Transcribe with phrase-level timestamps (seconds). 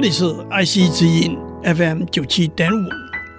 [0.00, 2.88] 这里是爱惜之音 FM 九七点五，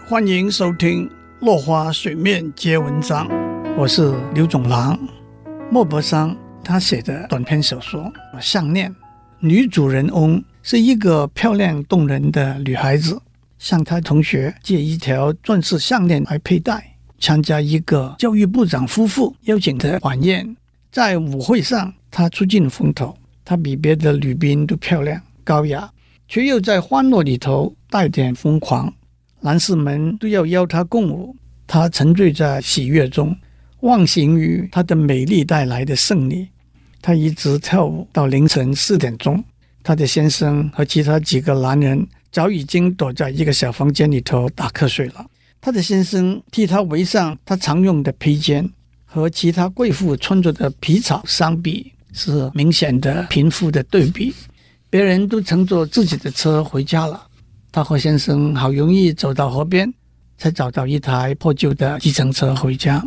[0.07, 3.27] 欢迎收听《落花水面皆文章》，
[3.75, 4.95] 我是刘总郎。
[5.71, 8.03] 莫泊桑他写的短篇小说
[8.39, 8.91] 《项链》，
[9.39, 13.19] 女主人翁是一个漂亮动人的女孩子，
[13.57, 20.55] 向她同学借一条钻石项链来佩戴，参加一个教育部长夫妇邀请的晚宴。
[20.91, 25.89] 在舞会上，她出尽风头，她比别的女宾都漂亮高雅，
[26.31, 28.93] 却又在欢乐里头带点疯狂。
[29.41, 31.35] 男士们都要邀她共舞，
[31.67, 33.35] 她沉醉在喜悦中，
[33.81, 36.47] 忘形于她的美丽带来的胜利。
[37.01, 39.43] 她一直跳舞到凌晨四点钟。
[39.83, 45.25] 她的先生和其他几个男人早已经躲在一个小房间里头打瞌睡了。
[45.59, 48.71] 她的先生替她围上她常用的披肩。
[49.03, 54.33] 和其他贵妇穿着的皮草相比，是明显的贫富的对比。
[54.91, 57.25] 别人都乘坐自己的车回家了，
[57.71, 59.91] 他和先生好容易走到河边，
[60.37, 63.01] 才找到一台破旧的计程车回家。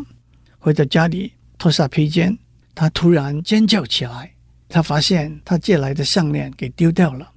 [0.58, 2.38] 回到家里，脱下披肩，
[2.74, 4.32] 他突然尖叫起来。
[4.66, 7.30] 他发现他借来的项链给丢掉了。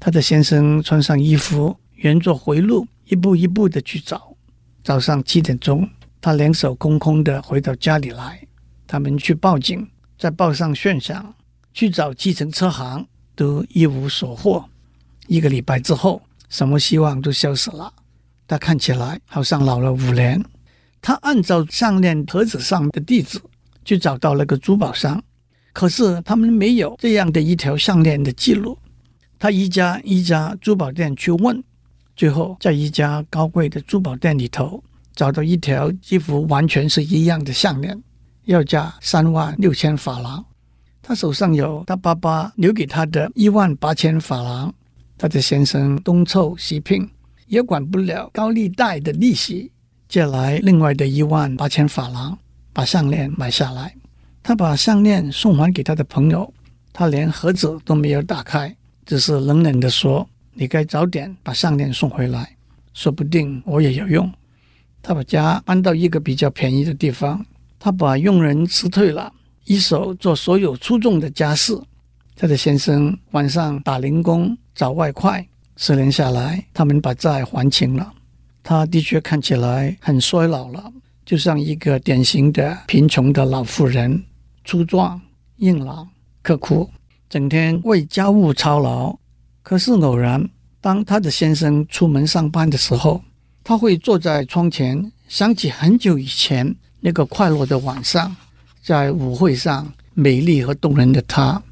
[0.00, 4.34] 他的先生穿上衣服，沿着回路一步一步的去找。
[4.82, 5.86] 早上七点钟。
[6.22, 8.40] 他两手空空的回到家里来，
[8.86, 9.86] 他们去报警，
[10.18, 11.34] 在报上悬赏，
[11.74, 14.64] 去找计程车行，都一无所获。
[15.26, 17.92] 一个礼拜之后，什么希望都消失了。
[18.46, 20.42] 他看起来好像老了五年。
[21.00, 23.40] 他按照项链盒子上的地址
[23.84, 25.22] 去找到了个珠宝商，
[25.72, 28.78] 可是他们没有这样的一条项链的记录。
[29.38, 31.62] 他一家一家珠宝店去问，
[32.16, 34.82] 最后在一家高贵的珠宝店里头。
[35.14, 38.02] 找到一条几乎完全是一样的项链，
[38.46, 40.44] 要价三万六千法郎。
[41.06, 44.74] 他手上有他爸爸留给他的一万八千法郎。
[45.18, 47.08] 他的先生东凑西拼，
[47.46, 49.70] 也管不了高利贷的利息，
[50.08, 52.36] 借来另外的一万八千法郎，
[52.72, 53.94] 把项链买下来。
[54.42, 56.52] 他把项链送还给他的朋友，
[56.92, 62.56] 他连盒子都没有打开，只是冷冷地说：“你该早点把项链送回来，
[62.94, 64.30] 说不定我也有用。”
[65.00, 67.44] 他把家搬到一个比较便宜的地方，
[67.78, 69.32] 他把佣人辞退了，
[69.64, 71.78] 一手做所有粗重的家事。
[72.36, 78.12] 他的先生晚上打零工找外快，十年下来，他们把债还清了。
[78.62, 80.92] 他的确看起来很衰老了，
[81.24, 84.24] 就像一个典型的贫穷的老妇人，
[84.64, 85.20] 粗壮、
[85.58, 86.08] 硬朗、
[86.42, 86.90] 刻苦，
[87.28, 89.16] 整天为家务操劳。
[89.62, 90.48] 可是偶然，
[90.80, 93.22] 当他的先生出门上班的时候，
[93.62, 98.34] 他会坐在窗前，想起很久以前那个快乐的晚上，
[98.84, 101.62] 在舞会上美丽和动人的她。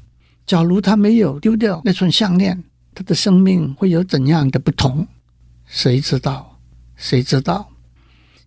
[0.47, 2.63] 假如她没有丢掉那串项链，
[2.95, 5.05] 她的生命会有怎样的不同？
[5.67, 6.59] 谁知道？
[6.95, 7.69] 谁知道？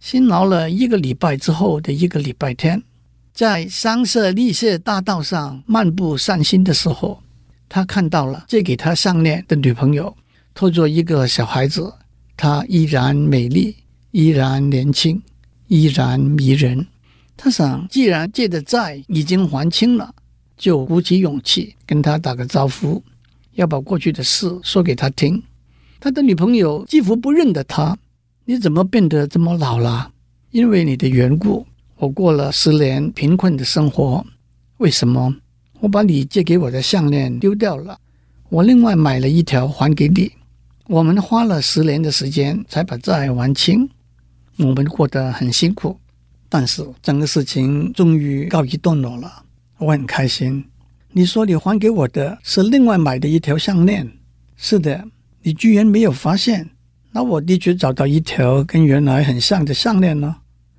[0.00, 2.82] 辛劳了一个礼拜之后的一个礼拜天，
[3.32, 7.22] 在香榭丽舍大道上漫步散心的时候，
[7.68, 10.12] 他看到了借给他项链的女朋友
[10.54, 11.94] 拖着一个小孩子。
[12.36, 13.76] 她依然美丽，
[14.10, 15.22] 依然年轻，
[15.68, 16.86] 依然迷人。
[17.36, 20.14] 他想，既然借的债已经还清了，
[20.56, 23.02] 就鼓起勇气跟他打个招呼，
[23.52, 25.42] 要把过去的事说给他听。
[26.00, 27.96] 他的女朋友几乎不认得他。
[28.44, 30.12] 你怎么变得这么老了？
[30.50, 31.66] 因为你的缘故，
[31.96, 34.24] 我过了十年贫困的生活。
[34.78, 35.34] 为什么？
[35.80, 37.98] 我把你借给我的项链丢掉了，
[38.48, 40.32] 我另外买了一条还给你。
[40.86, 43.88] 我们花了十年的时间才把债还清，
[44.58, 45.98] 我们过得很辛苦，
[46.48, 49.44] 但是整个事情终于告一段落了，
[49.78, 50.64] 我很开心。
[51.12, 54.10] 你说你还给我的是另外买的一条项链，
[54.56, 55.04] 是的，
[55.42, 56.68] 你居然没有发现，
[57.12, 60.36] 那我的确找到一条跟原来很像的项链呢。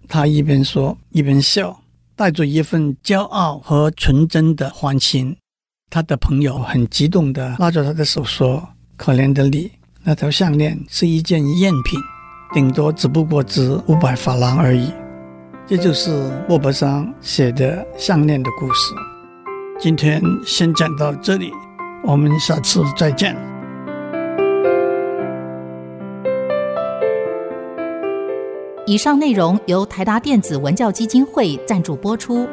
[0.07, 1.81] 他一边说一边笑，
[2.15, 5.35] 带着一份骄傲和纯真的欢欣。
[5.89, 9.71] 他的朋友很激动地拉着他的手说：“可怜的你。”
[10.03, 11.99] 那条项链是一件赝品，
[12.53, 14.91] 顶多只不过值五百法郎而已。
[15.69, 18.93] 这就是莫泊桑写的项链的故事。
[19.77, 21.51] 今天先讲到这里，
[22.05, 23.35] 我们下次再见。
[28.85, 32.47] 以上内容由台达电子文教基金会赞助播出。